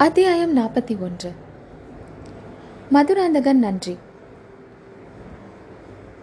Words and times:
அத்தியாயம் 0.00 0.56
நாற்பத்தி 0.56 0.98
ஒன்று. 0.98 1.32
மதுராந்தகன் 2.90 3.58
நன்றி. 3.58 3.98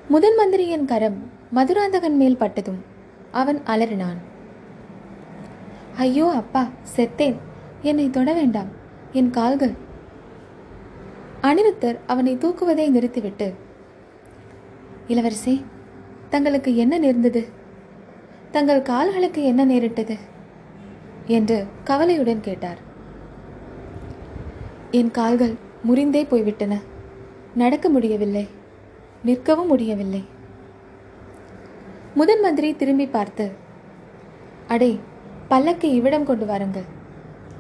முதன் 0.08 0.36
மந்திரியின் 0.36 0.86
கரம் 0.86 1.30
மதுராந்தகன் 1.56 2.16
மேல் 2.16 2.38
பட்டதும் 2.38 2.84
அவன் 3.32 3.62
அலறினான். 3.66 4.18
ஐயோ 5.98 6.30
அப்பா 6.30 6.70
செத்தேன். 6.96 7.36
என்னை 7.82 8.10
தொட 8.10 8.34
வேண்டாம். 8.34 8.68
என் 9.12 9.30
கால்கள். 9.30 9.74
அனிருத்தர் 11.42 12.00
அவனை 12.08 12.36
தூக்குவதை 12.36 12.90
நிறுத்திவிட்டு 12.90 13.54
இளவரசே 15.08 15.64
தங்களுக்கு 16.30 16.76
என்ன 16.76 16.98
நேர்ந்தது? 16.98 17.48
தங்கள் 18.52 18.82
கால்களுக்கு 18.82 19.44
என்ன 19.44 19.66
நேரிட்டது? 19.66 20.18
என்று 21.26 21.68
கவலையுடன் 21.84 22.42
கேட்டார். 22.42 22.86
என் 24.92 25.12
கால்கள் 25.12 25.54
முறிந்தே 25.88 26.28
போய்விட்டன. 26.28 26.82
நடக்க 27.54 27.90
முடியவில்லை. 27.90 28.48
நிற்கவும் 29.26 29.66
முடியவில்லை. 29.66 30.26
முதன் 32.14 32.40
மந்திரி 32.40 32.76
திரும்பி 32.76 33.08
பார்த்து 33.08 33.52
அடே 34.68 35.00
பல்லக்கை 35.50 35.84
இவ்விடம் 35.84 36.24
கொண்டு 36.24 36.46
வாருங்கள் 36.46 36.84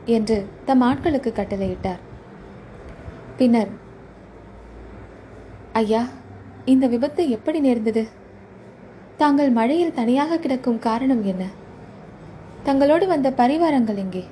என்று 0.05 0.45
தம் 0.65 0.81
ஆட்களுக்கு 0.81 1.31
கட்டளையிட்டார். 1.33 1.99
பின்னர் 3.37 3.67
ஐயா 5.73 6.07
இந்த 6.65 6.87
விபத்து 6.87 7.29
எப்படி 7.29 7.59
நேர்ந்தது? 7.59 8.07
தாங்கள் 9.17 9.49
மழையில் 9.49 9.93
தனியாக 9.93 10.37
கிடக்கும் 10.37 10.79
காரணம் 10.79 11.23
என்ன? 11.23 11.45
தங்களோடு 12.65 13.07
வந்த 13.07 13.33
பரிவாரங்கள் 13.37 13.95
எங்கே? 13.95 14.23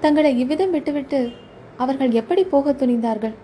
தங்களை 0.00 0.38
இவ்விதம் 0.38 0.70
விட்டுவிட்டு 0.70 1.42
அவர்கள் 1.76 2.10
எப்படி 2.10 2.44
போக 2.44 2.72
துணிந்தார்கள்? 2.72 3.34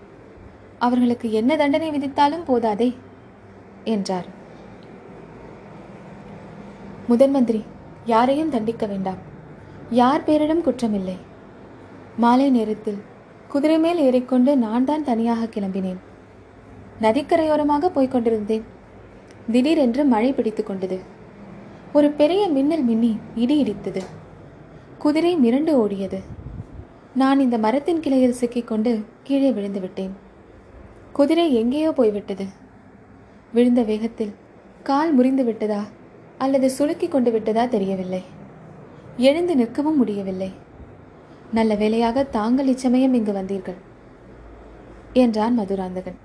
அவர்களுக்கு 0.79 1.31
என்ன 1.31 1.55
தண்டனை 1.55 1.89
விதித்தாலும் 1.91 2.45
போதாதே 2.45 2.95
என்றார். 3.83 4.27
முதன் 7.07 7.31
மந்திரி 7.31 7.63
யாரையும் 8.05 8.49
தண்டிக்க 8.49 8.85
வேண்டாம். 8.85 9.17
யார் 9.89 10.23
பேரிடம் 10.23 10.65
குற்றமில்லை. 10.67 11.17
மாலை 12.17 12.49
நேரத்தில் 12.49 12.99
குதிரை 13.47 13.79
மேல் 13.79 13.97
ஏறிக்கொண்டு 13.97 14.57
நான் 14.57 14.85
தான் 14.85 15.03
தனியாக 15.03 15.45
கிளம்பினேன். 15.45 15.99
நதிக்கரையோரமாக 17.01 17.87
போய்க் 17.87 18.11
கொண்டிருந்தேன். 18.11 18.65
திடீரென்று 19.51 20.05
மழை 20.05 20.33
பிடித்து 20.33 20.63
கொண்டது. 20.63 20.99
ஒரு 21.93 22.11
பெரிய 22.11 22.47
மின்னல் 22.47 22.83
மின்னி 22.83 23.19
இடி 23.35 23.63
இடித்தது. 23.63 24.01
குதிரை 24.97 25.37
மிரண்டு 25.37 25.73
ஓடியது. 25.83 26.19
நான் 27.19 27.39
இந்த 27.43 27.57
மரத்தின் 27.63 28.01
கிளையில் 28.03 28.37
சிக்கிக்கொண்டு 28.39 28.91
கீழே 29.27 29.49
விழுந்து 29.55 29.79
விட்டேன் 29.83 30.13
குதிரை 31.17 31.45
எங்கேயோ 31.61 31.89
போய்விட்டது. 31.97 32.45
விழுந்த 33.53 33.81
வேகத்தில் 33.89 34.31
கால் 34.89 35.11
முறிந்து 35.17 35.43
விட்டதா 35.47 35.81
அல்லது 36.43 36.67
சுளுக்கி 36.77 37.07
கொண்டு 37.07 37.31
விட்டதா 37.31 37.63
தெரியவில்லை. 37.75 38.21
எழுந்து 39.27 39.53
நிற்கவும் 39.61 39.99
முடியவில்லை. 40.01 40.51
நல்ல 41.57 41.71
வேலையாக 41.75 42.23
தாங்கள் 42.37 42.71
இச்சமயம் 42.73 43.17
இங்கு 43.19 43.33
வந்தீர்கள் 43.39 43.79
என்றான் 45.23 45.57
மதுராந்தகன். 45.59 46.19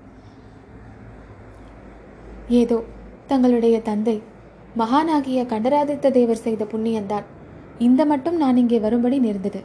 ஏதோ 2.61 2.77
தங்களுடைய 3.31 3.77
தந்தை 3.81 4.17
மகானாகிய 4.81 5.41
கண்டராதித்த 5.53 6.11
தேவர் 6.17 6.45
செய்த 6.45 6.65
புண்ணியந்தான் 6.73 7.25
இந்த 7.87 8.01
மட்டும் 8.05 8.37
நான் 8.43 8.61
இங்கே 8.61 8.79
வரும்படி 8.85 9.19
நேர்ந்தது. 9.25 9.61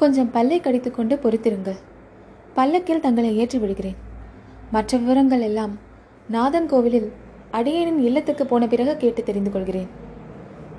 கொஞ்சம் 0.00 0.30
பல்லை 0.34 0.58
கடித்துக்கொண்டு 0.60 1.14
பொறுத்திருங்கள். 1.22 1.78
பல்லக்கில் 2.56 3.02
தங்களை 3.04 3.30
ஏற்றி 3.42 3.58
விடுகிறேன். 3.58 3.98
மற்ற 4.74 4.98
விவரங்கள் 5.02 5.44
எல்லாம் 5.48 5.74
நாதன் 6.34 6.68
கோவிலில் 6.72 7.08
அடியனின் 7.58 8.00
இல்லத்துக்கு 8.08 8.44
போன 8.46 8.66
பிறகு 8.72 8.92
கேட்டு 9.02 9.22
தெரிந்து 9.22 9.50
கொள்கிறேன் 9.50 9.90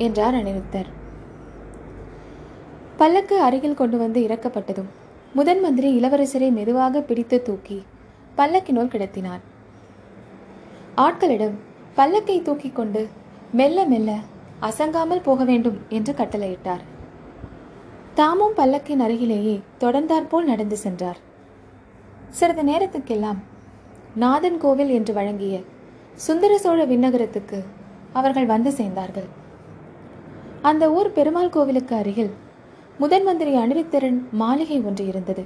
என்றார் 0.06 0.38
அனிருத்தர் 0.40 0.90
பல்லக்கு 2.98 3.36
அருகில் 3.48 3.80
கொண்டு 3.82 3.98
வந்து 4.04 4.20
இறக்கப்பட்டதும் 4.28 4.90
முதன் 5.34 5.62
மந்திரி 5.62 5.90
இளவரசரை 6.00 6.50
மெதுவாக 6.58 7.02
பிடித்து 7.02 7.38
தூக்கி 7.42 7.78
பல்லக்கினுள் 8.38 8.92
கிடத்தினார். 8.94 9.42
ஆட்களிடம் 11.06 11.56
பல்லக்கை 11.98 12.38
தூக்கி 12.42 12.70
கொண்டு 12.72 13.02
மெல்ல 13.60 13.86
மெல்ல 13.86 14.12
அசங்காமல் 14.70 15.26
போக 15.28 15.44
வேண்டும் 15.44 15.80
என்று 15.90 16.14
கட்டளையிட்டார். 16.14 16.84
தாமும் 18.18 18.54
பல்லக்கின் 18.56 19.00
அருகிலேயே 19.00 19.60
தொடர்ந்தாற்போல் 19.80 20.48
நடந்து 20.52 20.78
சென்றார். 20.78 21.18
சிறிது 22.30 22.64
நேரத்துக்கெல்லாம் 22.64 23.40
நாதன் 24.16 24.58
கோவில் 24.58 24.90
என்று 24.90 25.14
வழங்கிய 25.14 25.62
சுந்தர 26.16 26.58
சோழ 26.58 26.86
விண்ணகரத்துக்கு 26.86 27.60
அவர்கள் 28.14 28.46
வந்து 28.46 28.70
சேர்ந்தார்கள். 28.70 29.28
அந்த 30.62 30.92
ஊர் 30.92 31.12
பெருமாள் 31.12 31.50
கோவிலுக்கு 31.50 31.96
அருகில் 31.96 32.34
முதன் 32.98 33.24
மந்திரி 33.24 33.56
அனிருத்தரன் 33.56 34.20
மாளிகை 34.32 34.82
ஒன்று 34.82 35.08
இருந்தது. 35.08 35.46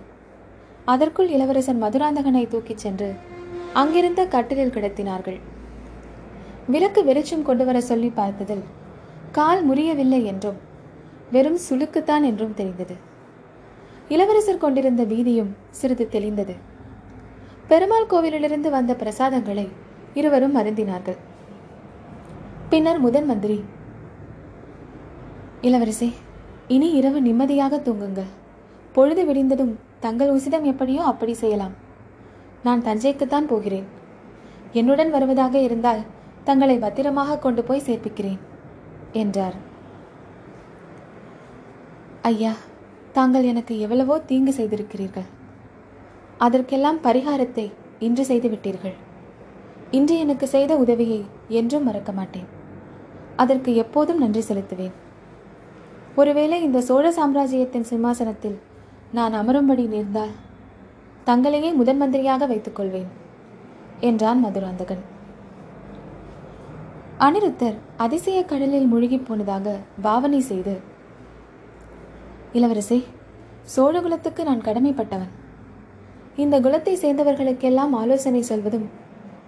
அதற்குள் 0.85 1.29
இளவரசன் 1.29 1.83
மதுராந்தகனை 1.83 2.47
தூக்கிச் 2.47 2.83
சென்று 2.85 3.13
அங்கிருந்த 3.73 4.25
கட்டிலில் 4.25 4.75
கிடத்தினார்கள். 4.75 5.39
விளக்கு 6.67 7.03
வெளிச்சம் 7.03 7.43
கொண்டு 7.43 7.65
வர 7.65 7.81
சொல்லி 7.81 8.11
பார்த்ததில் 8.15 8.65
கால் 9.31 9.69
முறியவில்லை 9.69 10.23
என்றும் 10.23 10.69
வெறும் 11.31 11.59
சுளுக்குத்தான் 11.67 12.23
என்றும் 12.29 12.57
தெரிந்தது. 12.59 12.95
இளவரசர் 14.09 14.63
கொண்டிருந்த 14.63 15.03
பீதியும் 15.11 15.51
சிறிது 15.79 16.07
தெளிந்தது. 16.11 16.55
பெருமாள் 17.67 18.09
கோவிலிலிருந்து 18.11 18.69
வந்த 18.69 18.93
பிரசாதங்களை 19.01 19.67
இருவரும் 20.13 20.57
அருந்தினார்கள். 20.61 21.19
பின்னர் 22.69 22.99
முதன் 22.99 23.25
மந்திரி 23.25 23.57
இளவரசே 25.69 26.09
இனி 26.75 26.89
இரவு 26.99 27.21
நிம்மதியாக 27.21 27.77
தூங்குங்கள். 27.77 28.29
பொழுது 28.93 29.23
விடிந்ததும் 29.25 29.73
தங்கள் 29.99 30.33
உசிதம் 30.37 30.65
எப்படியோ 30.73 31.01
அப்படி 31.11 31.33
செய்யலாம். 31.33 31.75
நான் 32.63 32.85
தஞ்சைக்குத்தான் 32.87 33.49
போகிறேன். 33.51 33.87
என்னுடன் 34.79 35.11
வருவதாக 35.15 35.55
இருந்தால் 35.67 36.01
தங்களை 36.43 36.77
பத்திரமாக 36.77 37.37
கொண்டு 37.37 37.63
போய் 37.63 37.87
சேர்ப்பிக்கிறேன் 37.87 38.39
என்றார். 39.23 39.57
ஐயா 42.29 42.51
தாங்கள் 43.13 43.45
எனக்கு 43.51 43.73
எவ்வளவோ 43.79 44.15
தீங்கு 44.29 44.51
செய்திருக்கிறீர்கள். 44.57 45.29
அதற்கெல்லாம் 46.37 46.99
பரிகாரத்தை 47.05 47.65
இன்று 48.07 48.23
செய்து 48.25 48.47
விட்டீர்கள் 48.49 48.97
இன்று 49.97 50.15
எனக்கு 50.23 50.45
செய்த 50.47 50.71
உதவியை 50.77 51.21
என்றும் 51.59 51.87
மறக்க 51.87 52.11
மாட்டேன். 52.11 52.49
அதற்கு 53.35 53.71
எப்போதும் 53.75 54.21
நன்றி 54.23 54.43
செலுத்துவேன். 54.49 54.93
ஒருவேளை 56.15 56.59
இந்த 56.67 56.79
சோழ 56.81 57.05
சாம்ராஜ்யத்தின் 57.11 57.89
சிம்மாசனத்தில் 57.91 58.57
நான் 59.17 59.33
அமரும்படி 59.33 59.85
நேர்ந்தால் 59.87 60.35
தங்களையே 61.23 61.71
முதன் 61.79 61.99
மந்திரியாக 62.03 62.45
வைத்துக்கொள்வேன் 62.53 63.09
என்றான் 64.09 64.39
மதுராந்தகன். 64.45 65.03
அனிருத்தர் 67.27 67.77
அதிசய 67.97 68.39
கடலில் 68.45 68.89
மூழ்கிப் 68.93 69.27
போனதாக 69.27 69.75
பாவனை 70.01 70.41
செய்து 70.51 70.75
இளவரசே 72.57 72.97
சோழகுலத்துக்கு 73.73 74.41
நான் 74.47 74.63
கடமைப்பட்டவன். 74.65 75.31
இந்த 76.43 76.55
குலத்தை 76.65 76.93
சேர்ந்தவர்களுக்கெல்லாம் 77.03 77.93
ஆலோசனை 77.99 78.41
சொல்வதும் 78.49 78.87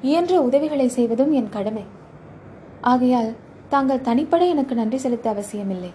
இயன்ற 0.09 0.36
உதவிகளை 0.47 0.88
செய்வதும் 0.97 1.31
என் 1.40 1.52
கடமை. 1.56 1.84
ஆகையால் 2.91 3.30
தாங்கள் 3.74 4.06
தனிப்பட 4.08 4.44
எனக்கு 4.53 4.74
நன்றி 4.80 4.97
செலுத்த 5.06 5.28
அவசியமில்லை. 5.34 5.91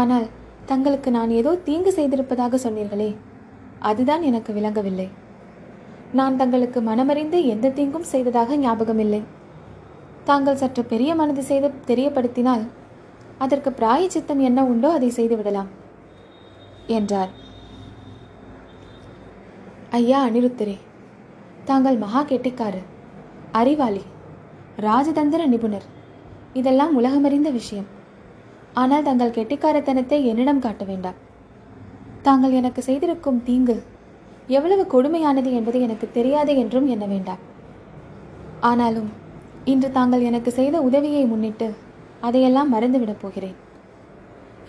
ஆனால் 0.00 0.26
தங்களுக்கு 0.70 1.10
நான் 1.16 1.32
ஏதோ 1.40 1.52
தீங்கு 1.68 1.92
செய்திருப்பதாக 1.98 2.58
சொன்னீர்களே 2.66 3.10
அதுதான் 3.90 4.22
எனக்கு 4.30 4.50
விளங்கவில்லை. 4.58 5.08
நான் 6.20 6.38
தங்களுக்கு 6.40 6.80
மனமறிந்து 6.88 7.38
எந்த 7.54 7.72
தீங்கும் 7.78 8.10
செய்ததாக 8.12 8.56
ஞாபகமில்லை. 8.56 9.22
தாங்கள் 10.28 10.60
சற்று 10.62 10.82
பெரிய 10.92 11.10
மனது 11.20 11.42
செய்து 11.50 11.70
தெரியப்படுத்தினால் 11.90 12.64
அதற்கு 13.38 13.70
பிராயச்சித்தம் 13.70 14.42
என்ன 14.48 14.60
உண்டோ 14.72 14.88
அதை 14.96 15.08
செய்து 15.16 15.36
விடலாம் 15.38 15.70
என்றார். 16.96 17.32
ஐயா 19.98 20.18
அனிருத்தரே 20.28 20.76
தாங்கள் 21.68 21.96
மகா 22.04 22.22
கெட்டிக்காரர் 22.30 22.88
அறிவாளி 23.60 24.04
ராஜதந்திர 24.86 25.42
நிபுணர். 25.52 25.86
இதெல்லாம் 26.60 26.96
உலகமறிந்த 26.98 27.48
விஷயம். 27.58 27.88
ஆனால் 28.82 29.06
தங்கள் 29.08 29.36
கெட்டிக்காரத்தனத்தை 29.36 30.18
என்னிடம் 30.30 30.62
காட்ட 30.64 30.82
வேண்டாம். 30.90 31.18
தாங்கள் 32.22 32.56
எனக்கு 32.60 32.80
செய்திருக்கும் 32.88 33.42
தீங்கு 33.48 33.76
எவ்வளவு 34.56 34.84
கொடுமையானது 34.94 35.50
என்பது 35.58 35.78
எனக்கு 35.86 36.06
தெரியாது 36.16 36.52
என்றும் 36.62 36.86
எண்ண 36.94 37.04
வேண்டாம். 37.12 37.42
ஆனாலும் 38.70 39.10
இன்று 39.72 39.88
தாங்கள் 39.98 40.26
எனக்கு 40.28 40.50
செய்த 40.58 40.76
உதவியை 40.88 41.24
முன்னிட்டு 41.32 41.68
அதையெல்லாம் 42.26 42.72
மறந்துவிடப் 42.74 43.22
போகிறேன். 43.22 43.56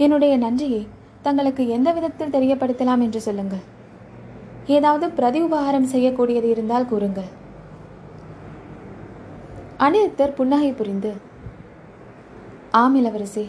என்னுடைய 0.04 0.34
நன்றியை 0.44 0.82
தங்களுக்கு 1.26 1.64
எந்த 1.76 1.90
விதத்தில் 1.98 2.34
தெரியப்படுத்தலாம் 2.36 3.04
என்று 3.06 3.20
சொல்லுங்கள். 3.28 3.64
ஏதாவது 4.78 5.06
பிரதி 5.18 5.40
உபகாரம் 5.48 5.92
செய்யக்கூடியது 5.94 6.48
இருந்தால் 6.54 6.90
கூறுங்கள். 6.92 7.30
அனிருத்தர் 9.86 10.38
புன்னகை 10.40 10.72
புரிந்து 10.72 11.12
ஆம் 12.82 12.96
இளவரசி 13.00 13.46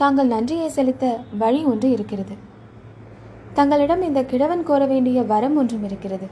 தாங்கள் 0.00 0.32
நன்றியை 0.34 0.68
செலுத்த 0.76 1.04
வழி 1.42 1.60
ஒன்று 1.70 1.88
இருக்கிறது. 1.96 2.34
தங்களிடம் 3.58 4.02
இந்த 4.08 4.20
கிழவன் 4.30 4.64
கோர 4.68 4.82
வேண்டிய 4.92 5.18
வரம் 5.32 5.56
ஒன்றும் 5.60 5.84
இருக்கிறது. 5.88 6.26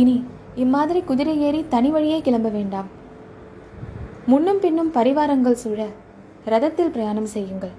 இனி 0.00 0.16
இம்மாதிரி 0.64 1.00
குதிரை 1.10 1.34
ஏறி 1.46 1.60
தனி 1.74 1.90
வழியே 1.94 2.18
கிளம்ப 2.26 2.48
வேண்டாம். 2.58 2.88
முன்னும் 4.30 4.58
பின்னும் 4.60 4.92
பரிவாரங்கள் 4.94 5.52
சூழ 5.52 5.86
ரதத்தில் 6.46 6.88
பிரயாணம் 6.88 7.26
செய்யுங்கள். 7.26 7.70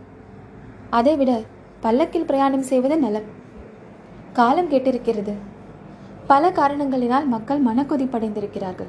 அதைவிட 0.90 1.42
பல்லக்கில் 1.80 2.26
பிரயாணம் 2.26 2.62
செய்வது 2.62 2.98
நலம் 2.98 3.24
காலம் 4.34 4.72
கெட்டிருக்கிறது. 4.72 5.34
பல 6.28 6.50
காரணங்களினால் 6.50 7.26
மக்கள் 7.26 7.64
மனக்கொதிப்படைந்திருக்கிறார்கள். 7.64 8.88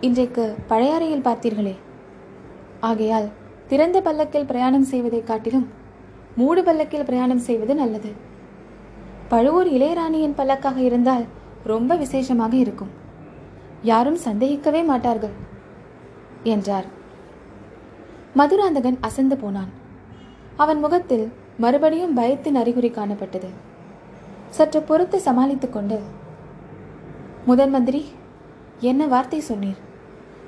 இன்றைக்கு 0.00 0.56
பழையாறையில் 0.68 1.24
பார்த்தீர்களே. 1.24 1.74
ஆகையால் 2.80 3.28
திறந்த 3.68 4.00
பல்லக்கில் 4.00 4.46
பிரயாணம் 4.46 4.84
செய்வதைக் 4.84 5.26
காட்டிலும் 5.26 5.68
மூடு 6.36 6.64
பல்லக்கில் 6.64 7.04
பிரயாணம் 7.04 7.38
செய்வது 7.38 7.74
நல்லது. 7.74 8.12
பழுவூர் 9.28 9.66
இளையராணியின் 9.66 10.34
பல்லக்காக 10.36 10.76
இருந்தால் 10.76 11.24
ரொம்ப 11.64 11.96
விசேஷமாக 11.96 12.56
இருக்கும். 12.56 12.90
யாரும் 13.82 14.18
சந்தேகிக்கவே 14.24 14.84
மாட்டார்கள். 14.84 15.50
என்றார். 16.42 16.84
மதுராந்தகன் 18.34 18.98
அசந்து 19.00 19.36
போனான். 19.36 19.68
அவன் 20.56 20.78
முகத்தில் 20.78 21.32
மறுபடியும் 21.58 22.16
பயத்தின் 22.16 22.54
அறிகுறி 22.54 22.90
காணப்பட்டது. 22.90 23.46
சற்று 24.48 24.82
பொறுத்து 24.82 25.20
சமாளித்துக் 25.20 25.72
கொண்டு 25.72 26.00
முதன் 27.44 27.70
மந்திரி 27.70 28.04
என்ன 28.80 29.06
வார்த்தை 29.06 29.42
சொன்னீர்? 29.48 29.76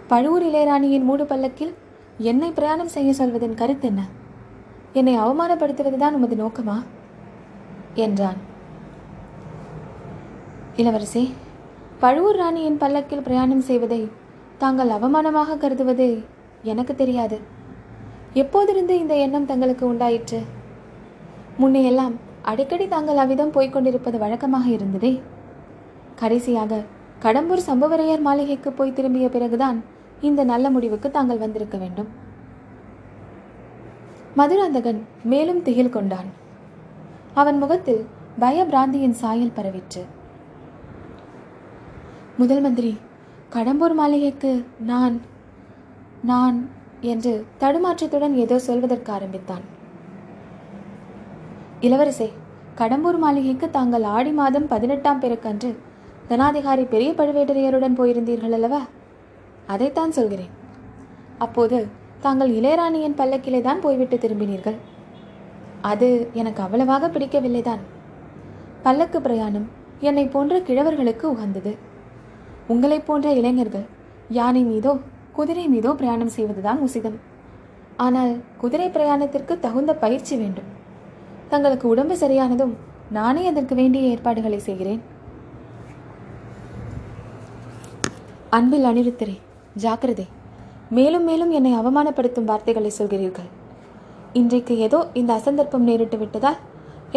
பழுவூர் 0.07 0.43
இளையராணியின் 0.43 1.03
மூடு 1.03 1.27
பல்லக்கில் 1.27 1.75
என்னை 2.19 2.51
பிரயாணம் 2.51 2.89
செய்ய 2.89 3.13
சொல்வதன் 3.13 3.55
கருத்து 3.55 3.87
என்ன? 3.87 4.07
என்னை 4.93 5.19
அவமானப்படுத்துவதுதான் 5.19 6.11
உமது 6.11 6.37
நோக்கமா? 6.37 6.83
என்றான். 7.95 8.37
இளவரசி 10.77 11.35
பழுவூர் 11.99 12.37
ராணியின் 12.37 12.79
பல்லக்கில் 12.79 13.23
பிரயாணம் 13.23 13.61
செய்வதை 13.61 14.09
தாங்கள் 14.59 14.89
அவமானமாக 14.89 15.57
கருதுவது 15.57 16.23
எனக்கு 16.63 16.95
தெரியாது. 16.95 17.39
எப்போதிருந்து 18.35 18.91
இந்த 18.91 19.15
எண்ணம் 19.17 19.47
தங்களுக்கு 19.47 19.87
உண்டாயிற்று? 19.87 20.41
முன்னையெல்லாம் 21.61 22.15
அடிக்கடி 22.43 22.89
தாங்கள் 22.89 23.17
அவ்விதம் 23.17 23.53
போய்கொண்டிருப்பது 23.53 24.19
வழக்கமாக 24.19 24.69
இருந்ததே. 24.69 25.23
கடைசியாக 26.15 26.83
கடம்பூர் 27.23 27.67
சம்பவரையர் 27.67 28.21
மாளிகைக்கு 28.21 28.73
போய் 28.73 28.93
திரும்பிய 28.93 29.29
பிறகுதான் 29.29 29.85
இந்த 30.21 30.45
நல்ல 30.45 30.71
முடிவுக்கு 30.71 31.11
தாங்கள் 31.11 31.39
வந்திருக்க 31.39 31.77
வேண்டும். 31.77 32.09
மதுராந்தகன் 34.37 35.01
மேலும் 35.25 35.63
திகில் 35.63 35.95
கொண்டான். 35.97 36.29
அவன் 37.35 37.59
முகத்தில் 37.59 38.07
பயபிராந்தியின் 38.41 39.19
சாயல் 39.23 39.57
பரவிற்று. 39.57 40.03
முதல் 42.37 42.61
மந்திரி 42.61 42.99
கடம்பூர் 43.55 43.95
மாளிகைக்கு 43.99 44.65
நான் 44.91 45.17
நான் 46.31 46.57
என்று 47.13 47.33
தடுமாற்றத்துடன் 47.61 48.35
ஏதோ 48.45 48.59
சொல்வதற்கு 48.59 49.13
ஆரம்பித்தான். 49.13 49.65
இளவரசே 51.81 52.29
கடம்பூர் 52.81 53.19
மாளிகைக்கு 53.19 53.71
தாங்கள் 53.71 54.03
ஆடி 54.17 54.33
மாதம் 54.33 54.67
பதினெட்டாம் 54.67 55.23
பெருக்கன்று 55.25 55.71
தனாதிகாரி 56.31 56.87
பெரிய 56.89 57.13
பழுவேட்டரையருடன் 57.13 57.99
போயிருந்தீர்கள் 58.01 58.57
அல்லவா? 58.59 58.83
அதைத்தான் 59.67 60.17
சொல்கிறேன். 60.19 60.53
அப்போது 61.39 61.81
தாங்கள் 62.21 62.53
இளையராணியின் 62.59 63.19
பல்லக்கிலே 63.23 63.63
தான் 63.63 63.81
போய்விட்டு 63.81 64.19
திரும்பினீர்கள். 64.19 64.79
அது 65.93 66.31
எனக்கு 66.33 66.63
அவ்வளவாக 66.63 67.09
பிடிக்கவில்லைதான். 67.09 67.83
பல்லக்கு 68.83 69.21
பிரயாணம் 69.21 69.69
என்னை 70.01 70.27
போன்ற 70.27 70.55
கிழவர்களுக்கு 70.61 71.27
உகந்தது. 71.35 71.75
உங்களைப் 72.73 73.07
போன்ற 73.07 73.29
இளைஞர்கள் 73.41 73.87
யானை 74.39 74.63
மீதோ 74.65 74.93
குதிரை 75.39 75.65
மீதோ 75.69 75.91
பிரயாணம் 75.93 76.35
செய்வதுதான் 76.37 76.81
உசிதம் 76.87 77.19
ஆனால் 78.05 78.33
குதிரை 78.63 78.87
பிரயாணத்திற்கு 78.89 79.55
தகுந்த 79.65 79.93
பயிற்சி 79.95 80.35
வேண்டும். 80.37 80.69
தங்களுக்கு 81.49 81.87
உடம்பு 81.89 82.15
சரியானதும் 82.23 82.73
நானே 83.17 83.43
அதற்கு 83.47 83.75
வேண்டிய 83.75 84.13
ஏற்பாடுகளை 84.13 84.59
செய்கிறேன். 84.59 85.03
அன்பில் 88.57 88.89
அனிருத்தரே 88.91 89.37
ஜாக்கிரதை. 89.85 90.27
மேலும் 90.99 91.25
மேலும் 91.25 91.53
என்னை 91.59 91.73
அவமானப்படுத்தும் 91.75 92.49
வார்த்தைகளை 92.51 92.91
சொல்கிறீர்கள். 92.99 93.51
இன்றைக்கு 94.41 94.75
ஏதோ 94.79 94.99
இந்த 95.21 95.31
அசந்தர்ப்பம் 95.39 95.87
நேரிட்டு 95.91 96.19
விட்டதால் 96.19 96.59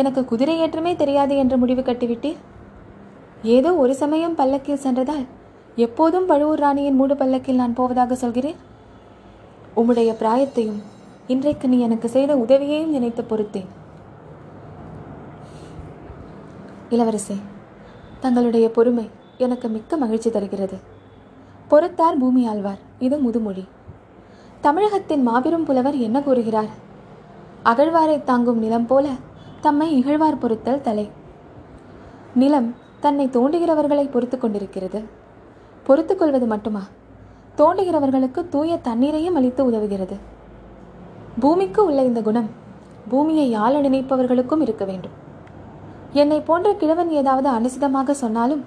எனக்கு 0.01 0.21
குதிரை 0.25 0.55
ஏற்றமே 0.63 0.93
தெரியாது 0.95 1.33
என்ற 1.43 1.57
முடிவு 1.57 1.81
கட்டிவிட்டீர். 1.81 2.39
ஏதோ 3.43 3.73
ஒரு 3.73 3.95
சமயம் 3.95 4.35
பல்லக்கில் 4.35 4.83
சென்றதால் 4.85 5.25
எப்போதும் 5.75 6.25
பழுவூர் 6.25 6.59
ராணியின் 6.59 6.95
மூடு 6.95 7.15
பல்லக்கில் 7.15 7.55
நான் 7.55 7.73
போவதாக 7.73 8.15
சொல்கிறேன். 8.15 8.55
உம்முடைய 9.75 10.11
பிராயத்தையும் 10.21 10.81
இன்றைக்கு 11.27 11.67
நீ 11.67 11.79
எனக்கு 11.79 12.09
செய்த 12.09 12.35
உதவியையும் 12.35 12.89
நினைத்து 12.89 13.23
பொறுத்தேன். 13.23 13.67
இளவரசே 16.89 17.37
தங்களுடைய 18.19 18.71
பொறுமை 18.71 19.09
எனக்கு 19.37 19.67
மிக்க 19.67 19.97
மகிழ்ச்சி 19.97 20.29
தருகிறது. 20.29 20.79
பொறுத்தார் 21.69 22.19
பூமி 22.19 22.47
ஆழ்வார் 22.47 22.77
இது 22.99 23.17
முதுமொழி. 23.17 23.67
தமிழகத்தின் 24.61 25.23
மாபெரும் 25.23 25.65
புலவர் 25.65 25.97
என்ன 25.97 26.21
கூறுகிறார்? 26.21 26.69
அகழ்வாரை 27.65 28.23
தாங்கும் 28.23 28.57
நிலம் 28.57 28.85
போல 28.85 29.07
தம்மை 29.61 29.95
இகழ்வார் 29.97 30.37
பொறுத்தல் 30.37 30.81
தலை. 30.81 31.09
நிலம் 32.35 32.75
தன்னை 32.99 33.27
தோண்டுகிறவர்களை 33.27 34.11
பொறுத்து 34.11 34.37
கொண்டிருக்கிறது. 34.37 35.03
பொறுத்து 35.83 36.15
கொள்வது 36.15 36.45
மட்டுமா? 36.45 36.83
தோண்டுகிறவர்களுக்கு 37.57 38.49
தூய 38.49 38.77
தண்ணீரையும் 38.77 39.35
அளித்து 39.35 39.71
உதவுகிறது. 39.71 40.17
பூமிக்கு 41.39 41.85
உள்ள 41.85 42.03
இந்த 42.03 42.21
குணம் 42.21 42.49
பூமியை 43.09 43.55
யாழ 43.55 43.81
நினைப்பவர்களுக்கும் 43.81 44.61
இருக்க 44.61 44.85
வேண்டும். 44.85 45.11
என்னை 46.11 46.41
போன்ற 46.41 46.73
கிழவன் 46.73 47.09
ஏதாவது 47.09 47.49
அனுசிதமாக 47.49 48.11
சொன்னாலும் 48.11 48.65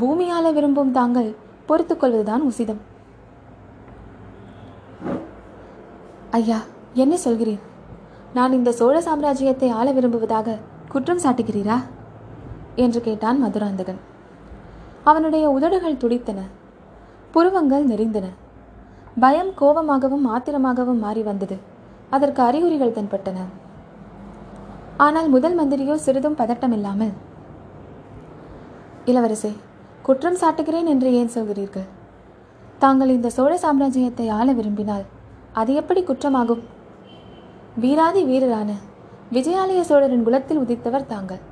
பூமியால 0.00 0.52
விரும்பும் 0.52 0.92
தாங்கள் 0.92 1.34
பொறுத்துக் 1.66 2.00
கொள்வதுதான் 2.00 2.42
உசிதம். 2.42 2.80
ஐயா 6.30 6.58
என்ன 6.94 7.16
சொல்கிறீர்? 7.24 7.58
நான் 8.34 8.52
இந்த 8.52 8.72
சோழ 8.72 8.98
சாம்ராஜ்யத்தை 9.00 9.70
ஆள 9.70 9.92
விரும்புவதாக 9.92 10.58
குற்றம் 10.88 11.18
சாட்டுகிறீரா? 11.18 11.78
என்று 12.74 13.00
கேட்டான் 13.00 13.44
மதுராந்தகன். 13.44 14.00
அவனுடைய 15.04 15.50
உதடுகள் 15.50 16.00
துடித்தன. 16.04 16.40
புருவங்கள் 17.30 17.84
நெறிந்தன 17.86 18.26
பயம் 19.20 19.52
கோபமாகவும் 19.60 20.26
ஆத்திரமாகவும் 20.34 20.98
மாறி 20.98 21.22
வந்தது. 21.22 21.58
அதற்கு 22.10 22.42
அறிகுறிகள் 22.42 22.96
தென்பட்டன. 22.96 23.38
ஆனால் 24.96 25.28
முதல் 25.28 25.56
மந்திரியோ 25.58 25.94
சிறிதும் 25.94 26.38
பதட்டமில்லாமல் 26.40 27.12
இளவரசே 29.04 29.52
குற்றம் 30.02 30.38
சாட்டுகிறேன் 30.40 30.90
என்று 30.92 31.12
ஏன் 31.12 31.34
சொல்கிறீர்கள்? 31.34 31.88
தாங்கள் 32.78 33.08
இந்த 33.08 33.30
சோழ 33.30 33.52
சாம்ராஜ்யத்தை 33.62 34.26
ஆள 34.30 34.52
விரும்பினால் 34.52 35.04
அது 35.52 35.74
எப்படி 35.74 36.02
குற்றமாகும்? 36.02 36.62
வீராதி 37.80 38.24
வீரரான 38.24 38.70
விஜயாலய 39.32 39.80
சோழரின் 39.80 40.22
குலத்தில் 40.22 40.58
உதித்தவர் 40.58 41.06
தாங்கள். 41.06 41.49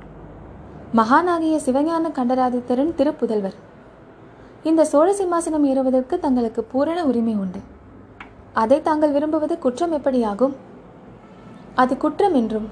மகானாகிய 0.97 1.55
சிவஞான 1.65 2.05
கண்டராதித்தரின் 2.11 2.93
திருப்புதல்வர். 2.99 3.57
இந்த 4.63 4.85
சோழ 4.85 5.07
சிம்மாசனம் 5.13 5.65
ஏறுவதற்கு 5.71 6.19
தங்களுக்கு 6.19 6.63
பூரண 6.63 7.05
உரிமை 7.05 7.35
உண்டு. 7.35 7.59
அதை 8.53 8.81
தாங்கள் 8.81 9.11
விரும்புவது 9.11 9.55
குற்றம் 9.57 9.93
எப்படியாகும்? 9.97 10.55
அது 11.75 11.97
குற்றம் 11.97 12.33
என்றும் 12.33 12.65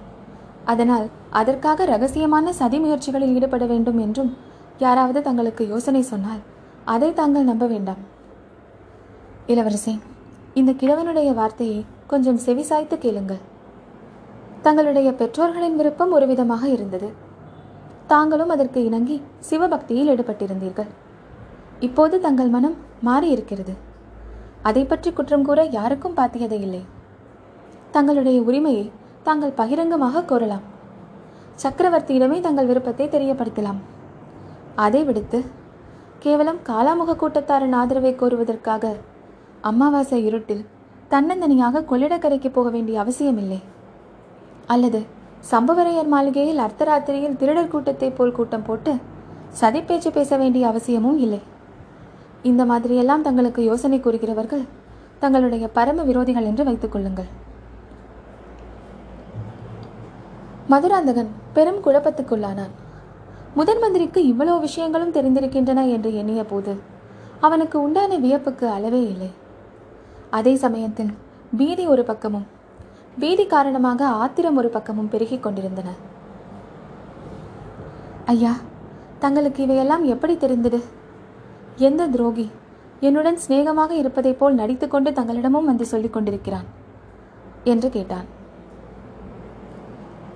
அதனால் 0.65 1.05
அதற்காக 1.29 1.85
ரகசியமான 1.85 2.49
சதி 2.49 2.79
முயற்சிகளில் 2.79 3.35
ஈடுபட 3.35 3.65
வேண்டும் 3.65 3.99
என்றும் 4.05 4.31
யாராவது 4.77 5.21
தங்களுக்கு 5.21 5.67
யோசனை 5.67 6.01
சொன்னால் 6.01 6.41
அதை 6.85 7.13
தாங்கள் 7.13 7.49
நம்ப 7.51 7.65
வேண்டாம். 7.65 8.01
இளவரசே 9.47 9.95
இந்த 10.53 10.71
கிழவனுடைய 10.71 11.29
வார்த்தையை 11.33 11.85
கொஞ்சம் 12.07 12.41
செவிசாய்த்து 12.47 12.97
கேளுங்கள். 12.97 13.41
தங்களுடைய 14.61 15.13
பெற்றோர்களின் 15.13 15.75
விருப்பம் 15.75 16.11
ஒரு 16.11 16.27
விதமாக 16.27 16.67
இருந்தது. 16.67 17.25
தாங்களும் 18.11 18.51
அதற்கு 18.55 18.79
இணங்கி 18.89 19.15
சிவபக்தியில் 19.47 20.09
ஈடுபட்டிருந்தீர்கள். 20.13 20.89
இப்போது 21.87 22.15
தங்கள் 22.25 22.51
மனம் 22.55 22.77
மாறியிருக்கிறது. 23.07 23.73
அதை 24.69 24.83
பற்றி 24.85 25.09
குற்றம் 25.17 25.45
கூற 25.47 25.59
யாருக்கும் 25.77 26.15
பாத்தியதை 26.19 26.59
இல்லை. 26.67 26.83
தங்களுடைய 27.95 28.37
உரிமையை 28.49 28.85
தாங்கள் 29.27 29.57
பகிரங்கமாக 29.59 30.23
கோரலாம். 30.31 30.65
சக்கரவர்த்தியிடமே 31.63 32.37
தங்கள் 32.47 32.69
விருப்பத்தை 32.71 33.05
தெரியப்படுத்தலாம். 33.15 33.79
அதை 34.85 35.01
விடுத்து 35.09 35.39
கேவலம் 36.23 36.59
காலாமுக 36.69 37.15
கூட்டத்தாரின் 37.21 37.77
ஆதரவை 37.81 38.11
கோருவதற்காக 38.21 38.93
அமாவாசை 39.69 40.19
இருட்டில் 40.29 40.65
தன்னந்தனியாக 41.11 41.85
கொள்ளிடக்கரைக்கு 41.91 42.49
போக 42.57 42.67
வேண்டிய 42.75 42.95
அவசியமில்லை. 43.03 43.59
அல்லது 44.73 44.99
சம்புவரையர் 45.51 46.11
மாளிகையில் 46.13 46.63
அர்த்தராத்திரியில் 46.65 47.37
திருடர் 47.41 47.71
கூட்டத்தை 47.73 48.09
போல் 48.11 48.35
கூட்டம் 48.37 48.65
போட்டு 48.67 48.93
சதிப்பேச்சு 49.61 50.09
பேச 50.11 50.37
வேண்டிய 50.37 50.63
அவசியமும் 50.67 51.19
இல்லை. 51.25 51.41
இந்த 52.43 52.65
மாதிரியெல்லாம் 52.65 53.25
தங்களுக்கு 53.27 53.61
யோசனை 53.63 53.99
கூறுகிறவர்கள் 53.99 54.65
தங்களுடைய 55.19 55.67
பரம 55.67 56.03
விரோதிகள் 56.03 56.49
என்று 56.49 56.63
வைத்துக் 56.63 56.91
கொள்ளுங்கள். 56.91 57.29
மதுராந்தகன் 60.73 61.31
பெரும் 61.53 61.81
குழப்பத்துக்குள்ளானான். 61.85 62.73
முதன் 63.55 63.81
மந்திரிக்கு 63.83 64.19
இவ்வளவு 64.25 64.59
விஷயங்களும் 64.59 65.13
தெரிந்திருக்கின்றன 65.13 65.85
என்று 65.89 66.09
எண்ணிய 66.15 66.41
போது 66.43 66.73
அவனுக்கு 67.39 67.77
உண்டான 67.81 68.17
வியப்புக்கு 68.17 68.65
அளவே 68.75 69.01
இல்லை. 69.13 69.31
அதே 70.29 70.55
சமயத்தில் 70.55 71.11
பீதி 71.57 71.87
ஒரு 71.87 72.03
பக்கமும் 72.03 72.47
பீதி 73.19 73.45
காரணமாக 73.45 74.05
ஆத்திரம் 74.05 74.57
ஒரு 74.57 74.69
பக்கமும் 74.69 75.09
பெருகிக் 75.09 75.43
கொண்டிருந்தன. 75.43 75.89
ஐயா 78.25 78.53
தங்களுக்கு 79.19 79.63
இவையெல்லாம் 79.63 80.03
எப்படி 80.03 80.37
தெரிந்தது? 80.37 80.83
எந்த 81.75 82.07
துரோகி 82.07 82.51
என்னுடன் 82.99 83.37
சிநேகமாக 83.37 83.95
இருப்பதைப் 83.95 84.39
போல் 84.39 84.55
நடித்துக்கொண்டு 84.55 85.11
தங்களிடமும் 85.11 85.65
வந்து 85.65 85.85
சொல்லிக் 85.85 86.13
கொண்டிருக்கிறான்? 86.13 86.63
என்று 87.63 87.89
கேட்டான். 87.89 88.25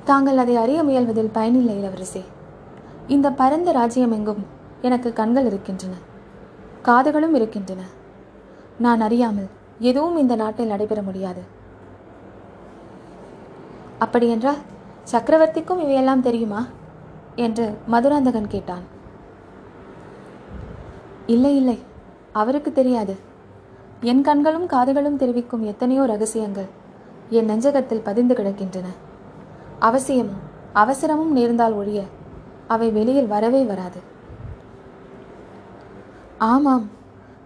தாங்கள் 0.03 0.37
அதை 0.37 0.55
அறிய 0.55 0.83
முயல்வதில் 0.83 1.29
பயனில்லை 1.31 1.75
இளவரசே. 1.77 2.23
இந்த 3.07 3.31
பரந்த 3.31 3.71
ராஜ்யம் 3.71 4.11
எங்கும் 4.11 4.45
எனக்கு 4.81 5.13
கண்கள் 5.13 5.45
இருக்கின்றன 5.45 5.93
காதுகளும் 6.85 7.33
இருக்கின்றன. 7.33 7.81
நான் 8.77 9.01
அறியாமல் 9.01 9.49
எதுவும் 9.79 10.17
இந்த 10.17 10.35
நாட்டில் 10.35 10.67
நடைபெற 10.67 11.01
முடியாது. 11.01 11.59
அப்படியென்றால் 14.03 14.61
சக்கரவர்த்திக்கும் 15.11 15.81
இவையெல்லாம் 15.85 16.25
தெரியுமா? 16.27 16.61
என்று 17.45 17.65
மதுராந்தகன் 17.91 18.53
கேட்டான். 18.53 18.85
இல்லை 21.33 21.53
இல்லை 21.55 21.77
அவருக்கு 22.39 22.71
தெரியாது. 22.71 23.15
என் 24.09 24.23
கண்களும் 24.27 24.67
காதுகளும் 24.67 25.19
தெரிவிக்கும் 25.21 25.63
எத்தனையோ 25.71 26.03
ரகசியங்கள் 26.05 26.69
என் 27.37 27.49
நெஞ்சகத்தில் 27.49 28.05
பதிந்து 28.07 28.33
கிடக்கின்றன. 28.35 28.87
அவசியமும் 29.79 30.41
அவசரமும் 30.75 31.35
நேர்ந்தால் 31.37 31.75
ஒழிய 31.81 32.01
அவை 32.67 32.87
வெளியில் 32.97 33.31
வரவே 33.33 33.61
வராது. 33.71 33.99
ஆமாம் 36.51 36.85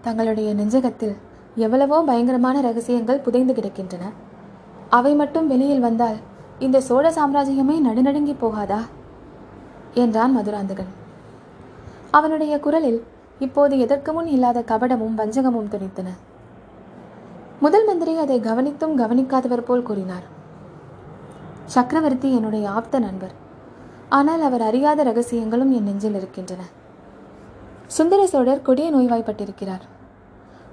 தங்களுடைய 0.02 0.50
நெஞ்சகத்தில் 0.54 1.16
எவ்வளவோ 1.56 1.98
பயங்கரமான 2.10 2.62
ரகசியங்கள் 2.62 3.26
புதைந்து 3.26 3.54
கிடக்கின்றன. 3.54 4.06
அவை 4.98 5.14
மட்டும் 5.22 5.48
வெளியில் 5.48 5.86
வந்தால் 5.88 6.18
இந்த 6.60 6.82
சோழ 6.82 7.12
சாம்ராஜ்யமே 7.12 7.76
நடுநடுங்கி 7.86 8.36
போகாதா? 8.42 8.80
என்றான் 9.94 10.38
மதுராந்தகன். 10.38 10.92
அவனுடைய 12.12 12.60
குரலில் 12.60 13.04
இப்போது 13.40 13.80
எதற்கு 13.80 14.14
முன் 14.14 14.28
இல்லாத 14.28 14.64
கபடமும் 14.68 15.18
வஞ்சகமும் 15.18 15.72
துணித்தன 15.72 16.10
முதல் 17.60 17.86
மந்திரி 17.86 18.18
அதை 18.18 18.40
கவனித்தும் 18.40 18.98
கவனிக்காதவர் 18.98 19.66
போல் 19.66 19.84
கூறினார். 19.84 20.24
சக்கரவர்த்தி 21.66 22.34
என்னுடைய 22.34 22.70
ஆப்த 22.70 23.00
நண்பர். 23.00 23.32
ஆனால் 24.10 24.42
அவர் 24.42 24.62
அறியாத 24.62 25.04
ரகசியங்களும் 25.04 25.72
என் 25.72 25.84
நெஞ்சில் 25.84 26.14
இருக்கின்றன. 26.14 26.62
சுந்தர 27.88 28.28
சோழர் 28.28 28.62
கொடிய 28.62 28.92
நோய்வாய்ப்பட்டிருக்கிறார். 28.92 29.86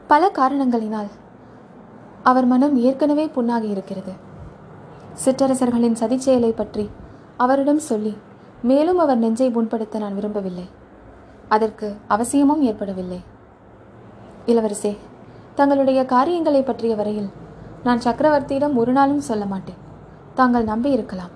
பல 0.07 0.31
காரணங்களினால் 0.35 1.11
அவர் 2.23 2.45
மனம் 2.45 2.77
ஏற்கனவே 2.77 3.31
புண்ணாகி 3.37 3.69
இருக்கிறது 3.71 4.12
சிற்றரசர்களின் 5.25 5.99
சதிச்செயலை 6.02 6.52
பற்றி 6.57 6.90
அவரிடம் 7.37 7.83
சொல்லி 7.88 8.12
மேலும் 8.62 8.99
அவர் 8.99 9.19
நெஞ்சை 9.19 9.49
புண்படுத்த 9.50 9.99
நான் 9.99 10.14
விரும்பவில்லை. 10.14 10.64
அதற்கு 11.49 11.97
அவசியமும் 12.09 12.62
ஏற்படவில்லை. 12.62 13.21
இளவரசே 14.47 14.97
தங்களுடைய 15.54 16.04
காரியங்களை 16.04 16.62
பற்றிய 16.62 16.95
வரையில் 16.95 17.31
நான் 17.85 18.04
சக்கரவர்த்தியிடம் 18.04 18.75
ஒரு 18.75 18.92
நாளும் 18.92 19.26
சொல்ல 19.28 19.45
மாட்டேன். 19.45 19.81
தாங்கள் 20.35 20.64
நம்பி 20.64 20.90
இருக்கலாம். 20.90 21.33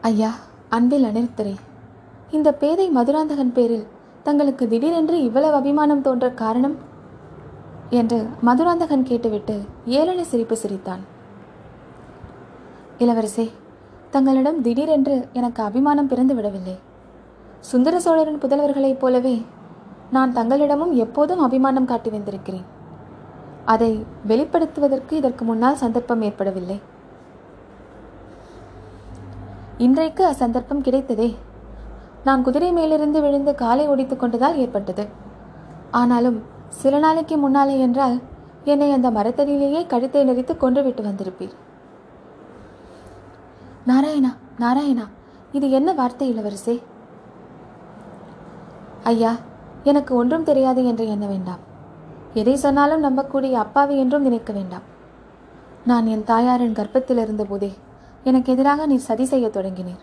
ஐயா 0.00 0.30
அன்பில் 0.68 1.04
அனிருத்தரே 1.04 1.54
இந்த 2.30 2.48
பேதை 2.62 2.86
மதுராந்தகன் 2.90 3.54
பேரில் 3.58 3.86
தங்களுக்கு 4.22 4.68
திடீரென்று 4.68 5.22
இவ்வளவு 5.22 5.54
அபிமானம் 5.54 6.02
தோன்ற 6.02 6.30
காரணம்? 6.30 6.76
என்று 7.90 8.28
மதுராந்தகன் 8.40 9.02
கேட்டுவிட்டு 9.02 9.64
ஏளன 9.86 10.20
சிரிப்பு 10.20 10.56
சிரித்தான். 10.56 11.00
இளவரசே 12.98 13.50
தங்களிடம் 14.10 14.62
திடீரென்று 14.62 15.28
எனக்கு 15.32 15.62
அபிமானம் 15.62 16.08
பிறந்து 16.08 16.34
விடவில்லை. 16.34 16.78
சுந்தர 17.60 18.00
சோழரின் 18.00 18.38
புதல்வர்களைப் 18.38 18.98
போலவே 18.98 19.46
நான் 20.10 20.36
தங்களிடமும் 20.36 20.92
எப்போதும் 20.92 21.40
அபிமானம் 21.40 21.84
காட்டி 21.84 22.10
வந்திருக்கிறேன். 22.10 22.64
அதை 23.64 24.04
வெளிப்படுத்துவதற்கு 24.28 25.12
இதற்கு 25.12 25.44
முன்னால் 25.44 25.76
சந்தர்ப்பம் 25.76 26.22
ஏற்படவில்லை. 26.22 26.80
இன்றைக்கு 29.78 30.30
அச்சந்தர்ப்பம் 30.30 30.82
கிடைத்ததே. 30.82 31.34
நான் 32.24 32.42
குதிரை 32.42 32.72
மேலிருந்து 32.72 33.20
விழுந்து 33.20 33.54
காலை 33.54 33.88
ஒடித்து 33.88 34.14
கொண்டதால் 34.14 34.54
ஏற்பட்டது. 34.54 35.06
ஆனாலும் 35.90 36.42
சில 36.80 36.98
நாளைக்கு 37.04 37.36
முன்னாலே 37.42 37.74
என்றால் 37.86 38.16
என்னை 38.72 38.88
அந்த 38.92 39.08
மரத்தடியிலேயே 39.16 39.80
கழுத்தை 39.92 40.22
நெறித்து 40.28 40.54
கொன்றுவிட்டு 40.56 41.02
வந்திருப்பீர். 41.08 41.54
நாராயணா 43.90 44.32
நாராயணா 44.62 45.06
இது 45.56 45.66
என்ன 45.78 45.90
வார்த்தை 46.00 46.26
இளவரசே? 46.32 46.74
ஐயா 49.10 49.32
எனக்கு 49.90 50.12
ஒன்றும் 50.20 50.46
தெரியாது 50.48 50.82
என்று 50.90 51.04
எண்ண 51.14 51.24
வேண்டாம். 51.26 51.62
எதை 52.40 52.54
சொன்னாலும் 52.64 53.04
நம்பக்கூடிய 53.06 53.54
அப்பாவி 53.64 53.94
என்றும் 54.02 54.26
நினைக்க 54.28 54.52
வேண்டாம். 54.52 54.86
நான் 55.90 56.06
என் 56.14 56.24
தாயாரின் 56.30 56.78
கர்ப்பத்தில் 56.78 57.22
இருந்தபோதே 57.24 57.70
எனக்கு 58.28 58.52
எதிராக 58.52 58.86
நீர் 58.90 59.08
சதி 59.08 59.24
செய்யத் 59.32 59.56
தொடங்கினீர். 59.56 60.02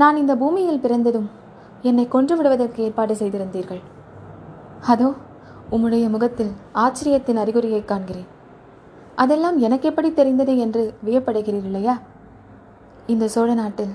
நான் 0.00 0.16
இந்த 0.22 0.32
பூமியில் 0.40 0.82
பிறந்ததும் 0.84 1.28
என்னை 1.88 2.04
கொன்று 2.14 2.34
விடுவதற்கு 2.36 2.82
ஏற்பாடு 2.86 3.14
செய்திருந்தீர்கள். 3.20 3.82
அதோ 4.92 5.08
உம்முடைய 5.74 6.08
முகத்தில் 6.08 6.50
ஆச்சரியத்தின் 6.74 7.36
அறிகுறியை 7.36 7.82
காண்கிறேன். 7.82 8.26
அதெல்லாம் 9.16 9.58
எனக்கு 9.58 9.88
எப்படி 9.88 10.12
தெரிந்தது 10.12 10.58
என்று 10.58 10.94
வியப்படைகிறீர் 11.06 11.64
இல்லையா? 11.64 12.00
இந்த 13.06 13.28
சோழ 13.28 13.54
நாட்டில் 13.54 13.94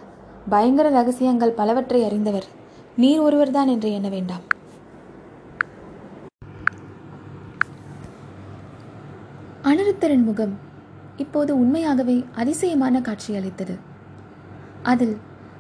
பயங்கர 0.50 0.90
ரகசியங்கள் 0.90 1.52
பலவற்றை 1.52 2.04
அறிந்தவர் 2.04 2.48
நீர் 2.96 3.20
ஒருவர்தான் 3.20 3.68
என்று 3.68 3.94
எண்ண 3.94 4.10
வேண்டாம். 4.10 4.46
அனிருத்தரின் 9.64 10.24
முகம் 10.24 10.54
இப்போது 11.18 11.60
உண்மையாகவே 11.60 12.26
அதிசயமான 12.36 13.02
காட்சியளித்தது. 13.02 13.78
அதில் 14.84 15.18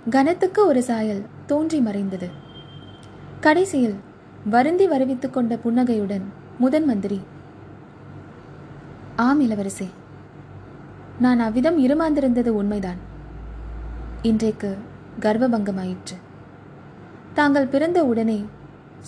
கனத்துக்கு 0.09 0.67
ஒரு 0.67 0.83
சாயல் 0.83 1.23
தோன்றி 1.45 1.79
மறைந்தது. 1.79 2.29
கடைசியில் 3.39 3.97
வருந்தி 4.45 4.87
வருவித்துக் 4.87 5.33
கொண்ட 5.33 5.57
புன்னகையுடன் 5.57 6.33
முதன் 6.57 6.85
மந்திரி 6.85 7.21
ஆம் 9.15 9.41
இளவரசே 9.41 9.87
நான் 11.19 11.39
அவ்விதம் 11.39 11.79
இருமாந்திருந்தது 11.87 12.47
உண்மைதான். 12.47 12.97
இன்றைக்கு 14.21 14.77
கர்ப்பபங்கமாயிற்று 15.19 16.17
தாங்கள் 17.33 17.67
பிறந்த 17.67 18.05
உடனே 18.05 18.45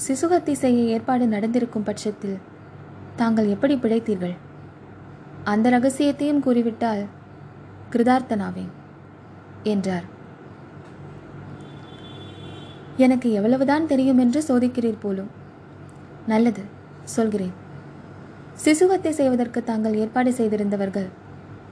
சிசுகத்தி 0.07 0.51
செய்ய 0.51 0.83
ஏற்பாடு 0.83 1.27
நடந்திருக்கும் 1.27 1.83
பட்சத்தில் 1.83 2.37
தாங்கள் 3.15 3.47
எப்படி 3.47 3.75
பிழைத்தீர்கள்? 3.75 4.35
அந்த 5.43 5.69
ரகசியத்தையும் 5.69 6.39
கூறிவிட்டால் 6.39 7.05
கிருதார்த்தனாவேன் 7.91 8.71
என்றார். 9.63 10.19
எனக்கு 13.03 13.27
எவ்வளவுதான் 13.39 13.89
தெரியும் 13.91 14.21
என்று 14.23 14.39
சோதிக்கிறீர் 14.47 15.03
போலும். 15.03 15.31
நல்லது 16.27 16.63
சொல்கிறேன். 17.15 17.53
சிசுவத்தை 18.63 19.11
செய்வதற்கு 19.19 19.59
தாங்கள் 19.63 19.97
ஏற்பாடு 20.01 20.31
செய்திருந்தவர்கள் 20.39 21.09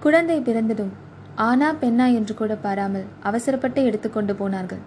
குழந்தை 0.05 0.37
பிறந்ததும் 0.47 0.93
ஆனா 1.47 1.67
பெண்ணா 1.81 2.05
என்று 2.19 2.33
கூட 2.39 2.53
பாராமல் 2.63 3.09
அவசரப்பட்டு 3.29 3.79
எடுத்துக்கொண்டு 3.89 4.33
போனார்கள். 4.35 4.81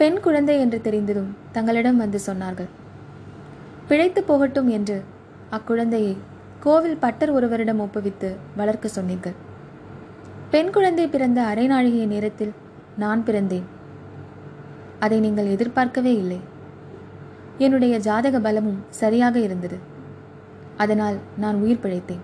பெண் 0.00 0.18
குழந்தை 0.20 0.56
என்று 0.64 0.78
தெரிந்ததும் 0.86 1.30
தங்களிடம் 1.56 2.00
வந்து 2.02 2.18
சொன்னார்கள். 2.26 2.70
பிழைத்து 3.88 4.20
போகட்டும் 4.30 4.70
என்று 4.76 4.96
அக்குழந்தையை 5.56 6.14
கோவில் 6.64 7.00
பட்டர் 7.02 7.32
ஒருவரிடம் 7.36 7.82
ஒப்புவித்து 7.84 8.28
வளர்க்க 8.56 8.96
சொன்னீர்கள். 8.96 9.36
பெண் 10.50 10.70
குழந்தை 10.70 11.06
பிறந்த 11.14 11.40
அரை 11.50 11.66
நாழிகை 11.66 12.04
நேரத்தில் 12.06 12.52
நான் 13.02 13.22
பிறந்தேன். 13.26 13.66
அதை 15.04 15.18
நீங்கள் 15.24 15.52
எதிர்பார்க்கவே 15.54 16.12
இல்லை. 16.22 16.40
என்னுடைய 17.64 17.94
ஜாதக 18.06 18.36
பலமும் 18.46 18.80
சரியாக 19.00 19.36
இருந்தது. 19.46 19.78
அதனால் 20.82 21.16
நான் 21.42 21.60
உயிர் 21.64 21.82
பிழைத்தேன். 21.82 22.22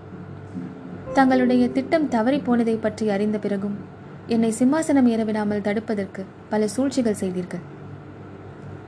தங்களுடைய 1.17 1.63
திட்டம் 1.77 2.07
தவறி 2.15 2.39
போனதை 2.47 2.75
பற்றி 2.75 3.05
அறிந்த 3.15 3.37
பிறகும் 3.45 3.77
என்னை 4.33 4.49
சிம்மாசனம் 4.59 5.09
ஏறவிடாமல் 5.13 5.65
தடுப்பதற்கு 5.67 6.21
பல 6.51 6.67
சூழ்ச்சிகள் 6.75 7.21
செய்தீர்கள். 7.21 7.63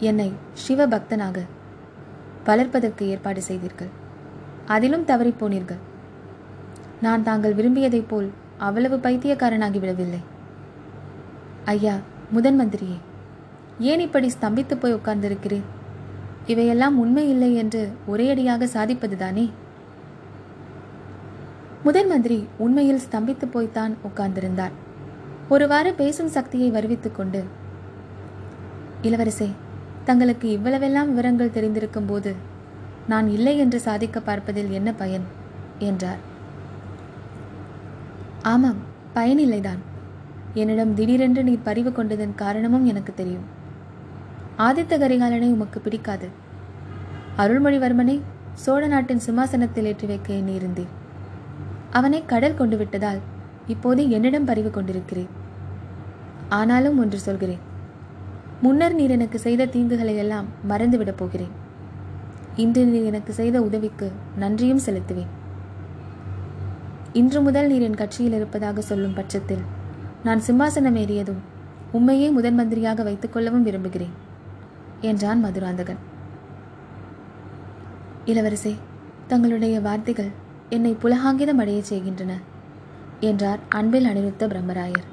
என்னை 0.09 0.29
சிவபக்தனாக 0.63 1.39
வளர்ப்பதற்கு 2.47 3.03
ஏற்பாடு 3.13 3.41
செய்தீர்கள். 3.50 3.91
அதிலும் 4.75 5.07
தவறிப்போனீர்கள் 5.09 5.81
நான் 7.05 7.25
தாங்கள் 7.27 7.57
விரும்பியதைப் 7.59 8.09
போல் 8.12 8.29
அவ்வளவு 8.67 8.97
பைத்தியக்காரனாகி 9.05 9.79
விடவில்லை 9.83 10.21
ஐயா 11.73 11.95
முதன் 12.35 12.57
மந்திரியே. 12.59 13.00
ஏன் 13.80 14.00
இப்படி 14.00 14.32
ஸ்தம்பித்து 14.42 14.75
போய் 14.75 14.94
உட்கார்ந்திருக்கிறீர்? 14.94 15.62
இவையெல்லாம் 16.48 17.00
உண்மை 17.00 17.30
இல்லை 17.30 17.56
என்று 17.56 17.92
ஒரேயடியாக 18.12 18.68
சாதிப்பதுதானே? 18.74 19.50
முதன் 21.84 22.08
மந்திரி 22.08 22.48
உண்மையில் 22.58 23.01
ஸ்தம்பித்து 23.12 23.46
போய்த்தான் 23.46 23.98
உட்கார்ந்திருந்தார். 24.08 24.72
ஒருவாறு 25.50 25.94
பேசும் 25.94 26.27
சக்தியை 26.27 26.72
வருவித்துக் 26.72 27.15
கொண்டு 27.15 27.44
இளவரசே 29.03 29.50
தங்களுக்கு 30.06 30.58
இவ்வளவெல்லாம் 30.58 31.08
விவரங்கள் 31.08 31.50
தெரிந்திருக்கும் 31.50 32.08
போது 32.08 32.36
நான் 33.08 33.27
இல்லை 33.27 33.58
என்று 33.58 33.80
சாதிக்க 33.80 34.20
பார்ப்பதில் 34.20 34.70
என்ன 34.70 34.94
பயன்? 34.94 35.24
என்றார். 35.80 36.18
ஆமாம் 38.42 38.75
பயனில்லைதான். 39.15 39.77
என்னிடம் 40.53 40.94
திடீரென்று 40.94 41.44
நீ 41.44 41.58
பறிவு 41.63 41.92
கொண்டதன் 41.92 42.36
காரணமும் 42.36 42.86
எனக்கு 42.86 43.13
தெரியும். 43.13 43.62
ஆதித்த 44.57 44.93
கரிகாலனை 45.00 45.48
உமக்கு 45.51 45.79
பிடிக்காது. 45.79 46.27
அருள்மொழிவர்மனை 47.38 48.22
சோழ 48.63 48.88
நாட்டின் 48.88 49.24
சிம்மாசனத்தில் 49.25 49.86
ஏற்றி 49.86 50.07
வைக்க 50.07 50.33
எண்ணியிருந்தீர் 50.33 50.91
அவனை 51.89 52.25
கடல் 52.25 52.60
கொண்டு 52.60 52.77
விட்டதால் 52.77 53.19
இப்போது 53.67 54.10
என்னிடம் 54.10 54.45
பறிவு 54.45 54.69
கொண்டிருக்கிறேன் 54.69 55.31
ஆனாலும் 56.50 57.00
ஒன்று 57.00 57.19
சொல்கிறேன். 57.19 57.62
முன்னர் 58.62 58.95
நீர் 58.95 59.10
எனக்கு 59.10 59.39
செய்த 59.39 59.65
தீங்குகளை 59.65 60.15
எல்லாம் 60.15 60.48
மறந்துவிடப் 60.69 61.19
போகிறேன். 61.22 61.53
இன்று 62.55 62.86
நீர் 62.86 63.03
எனக்கு 63.03 63.33
செய்த 63.33 63.62
உதவிக்கு 63.62 64.12
நன்றியும் 64.36 64.83
செலுத்துவேன். 64.86 65.31
இன்று 67.13 67.41
முதல் 67.41 67.67
நீர் 67.67 67.81
என் 67.81 68.01
கட்சியில் 68.01 68.33
இருப்பதாக 68.33 68.81
சொல்லும் 68.81 69.13
பட்சத்தில் 69.13 69.63
நான் 70.24 70.43
சிம்மாசனம் 70.48 71.00
ஏறியதும் 71.03 71.41
உண்மையே 71.91 72.29
முதன் 72.29 72.60
மந்திரியாக 72.60 73.03
வைத்துக் 73.03 73.33
கொள்ளவும் 73.33 73.63
விரும்புகிறேன். 73.63 74.23
என்றான் 75.03 75.43
மதுராந்தகன். 75.45 76.01
இளவரசே 78.25 78.74
தங்களுடைய 79.27 79.75
வார்த்தைகள் 79.79 80.31
என்னை 80.69 80.91
புலகாங்கிதம் 81.03 81.62
அடையச் 81.63 81.89
செய்கின்றன 81.91 82.33
என்றார் 83.19 83.60
அன்பில் 83.69 84.05
அனிருத்த 84.05 84.48
பிரம்மராயர். 84.48 85.10